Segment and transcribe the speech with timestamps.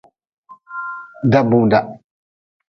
[1.31, 1.79] Dabuda.